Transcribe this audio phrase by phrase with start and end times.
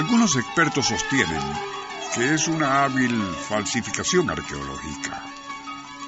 [0.00, 1.42] Algunos expertos sostienen
[2.14, 5.22] que es una hábil falsificación arqueológica.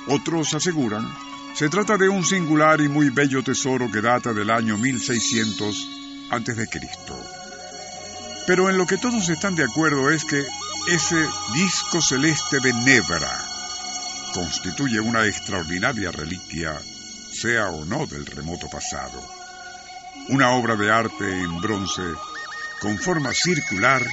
[0.06, 1.06] Otros aseguran
[1.54, 5.88] se trata de un singular y muy bello tesoro que data del año 1600
[6.30, 6.68] a.C.
[8.46, 10.42] Pero en lo que todos están de acuerdo es que
[10.88, 13.44] ese disco celeste de Nebra
[14.32, 16.80] constituye una extraordinaria reliquia,
[17.30, 19.22] sea o no del remoto pasado.
[20.30, 22.02] Una obra de arte en bronce
[22.82, 24.04] con forma circular,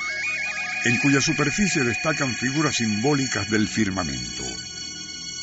[0.85, 4.43] en cuya superficie destacan figuras simbólicas del firmamento.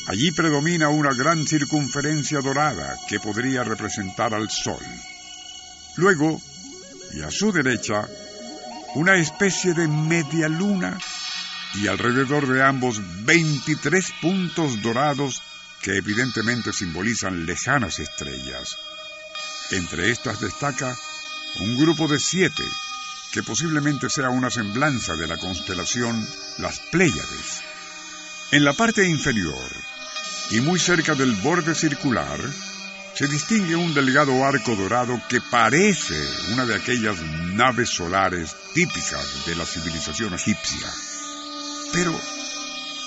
[0.07, 4.81] Allí predomina una gran circunferencia dorada que podría representar al Sol.
[5.97, 6.41] Luego,
[7.11, 8.07] y a su derecha,
[8.95, 10.97] una especie de media luna
[11.75, 15.43] y alrededor de ambos 23 puntos dorados
[15.81, 18.77] que evidentemente simbolizan lejanas estrellas.
[19.71, 20.95] Entre estas destaca
[21.59, 22.63] un grupo de siete
[23.31, 27.61] que posiblemente sea una semblanza de la constelación Las Pléyades.
[28.51, 29.69] En la parte inferior,
[30.51, 32.39] y muy cerca del borde circular,
[33.13, 36.15] se distingue un delgado arco dorado que parece
[36.53, 37.19] una de aquellas
[37.53, 40.87] naves solares típicas de la civilización egipcia.
[41.91, 42.13] Pero,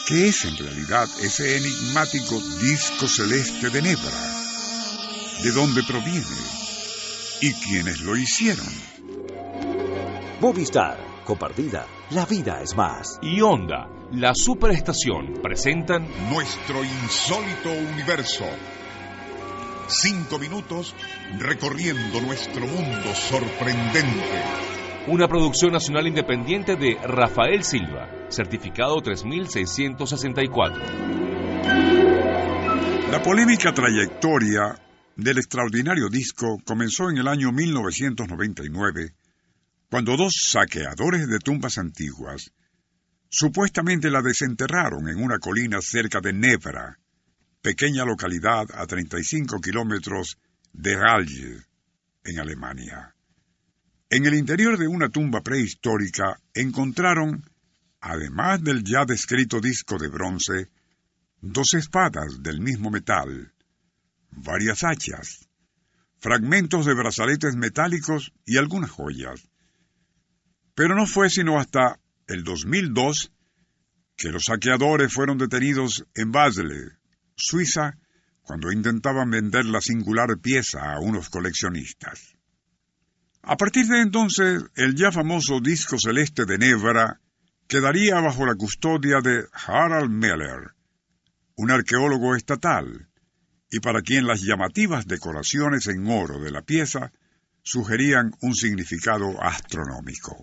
[0.06, 4.40] ¿qué es en realidad ese enigmático disco celeste de Nebra?
[5.42, 6.26] ¿De dónde proviene?
[7.40, 8.66] ¿Y quiénes lo hicieron?
[10.40, 10.96] Movistar,
[11.26, 13.18] compartida, la vida es más.
[13.20, 18.46] Y Onda, la superestación, presentan Nuestro insólito universo.
[19.86, 20.94] Cinco minutos
[21.38, 24.42] recorriendo nuestro mundo sorprendente.
[25.08, 30.82] una producción nacional independiente de Rafael Silva, certificado 3664.
[33.10, 34.74] La polémica trayectoria
[35.16, 39.19] del extraordinario disco comenzó en el año 1999
[39.90, 42.52] cuando dos saqueadores de tumbas antiguas
[43.28, 46.98] supuestamente la desenterraron en una colina cerca de Nebra,
[47.60, 50.38] pequeña localidad a 35 kilómetros
[50.72, 51.64] de Ralje,
[52.24, 53.14] en Alemania.
[54.08, 57.44] En el interior de una tumba prehistórica encontraron,
[58.00, 60.70] además del ya descrito disco de bronce,
[61.40, 63.52] dos espadas del mismo metal,
[64.30, 65.48] varias hachas,
[66.20, 69.49] fragmentos de brazaletes metálicos y algunas joyas.
[70.80, 73.30] Pero no fue sino hasta el 2002
[74.16, 76.96] que los saqueadores fueron detenidos en Basel,
[77.36, 77.98] Suiza,
[78.40, 82.34] cuando intentaban vender la singular pieza a unos coleccionistas.
[83.42, 87.20] A partir de entonces, el ya famoso disco celeste de Nebra
[87.68, 90.72] quedaría bajo la custodia de Harald Meller,
[91.56, 93.10] un arqueólogo estatal,
[93.70, 97.12] y para quien las llamativas decoraciones en oro de la pieza
[97.62, 100.42] sugerían un significado astronómico.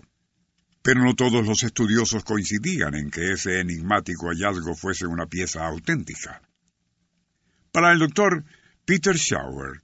[0.88, 6.40] Pero no todos los estudiosos coincidían en que ese enigmático hallazgo fuese una pieza auténtica.
[7.70, 8.42] Para el doctor
[8.86, 9.82] Peter Schauer,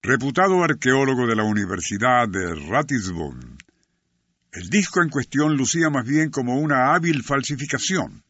[0.00, 3.58] reputado arqueólogo de la Universidad de Ratisbon,
[4.52, 8.22] el disco en cuestión lucía más bien como una hábil falsificación.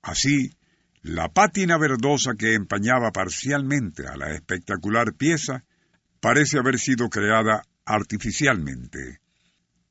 [0.00, 0.56] Así,
[1.02, 5.66] la pátina verdosa que empañaba parcialmente a la espectacular pieza
[6.18, 9.20] parece haber sido creada artificialmente.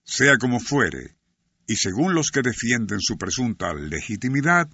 [0.03, 1.20] Sea como fuere,
[1.67, 4.69] y según los que defienden su presunta legitimidad,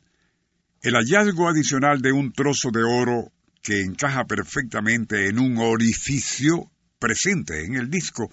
[0.81, 3.31] el hallazgo adicional de un trozo de oro
[3.61, 8.31] que encaja perfectamente en un orificio presente en el disco,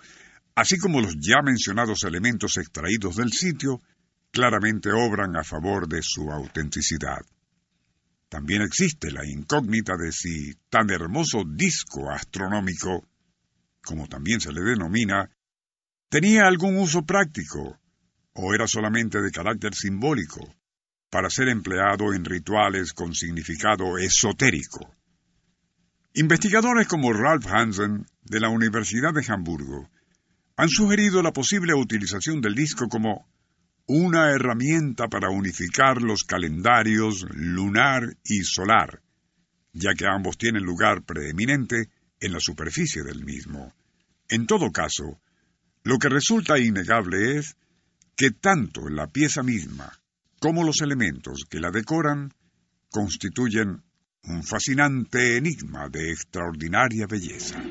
[0.55, 3.81] así como los ya mencionados elementos extraídos del sitio,
[4.31, 7.21] claramente obran a favor de su autenticidad.
[8.29, 13.07] También existe la incógnita de si tan hermoso disco astronómico,
[13.83, 15.31] como también se le denomina,
[16.09, 17.79] tenía algún uso práctico
[18.35, 20.55] o era solamente de carácter simbólico,
[21.11, 24.95] para ser empleado en rituales con significado esotérico.
[26.15, 29.89] Investigadores como Ralph Hansen de la Universidad de Hamburgo
[30.57, 33.29] han sugerido la posible utilización del disco como
[33.87, 39.03] una herramienta para unificar los calendarios lunar y solar,
[39.73, 41.91] ya que ambos tienen lugar preeminente
[42.21, 43.75] en la superficie del mismo.
[44.29, 45.21] En todo caso,
[45.83, 47.57] lo que resulta innegable es
[48.17, 49.93] que tanto la pieza misma
[50.41, 52.33] como los elementos que la decoran
[52.91, 53.83] constituyen
[54.25, 57.63] un fascinante enigma de extraordinaria belleza.